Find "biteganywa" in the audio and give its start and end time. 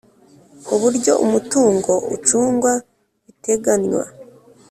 3.25-4.03